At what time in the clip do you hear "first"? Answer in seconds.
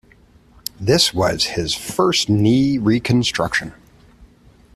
1.75-2.27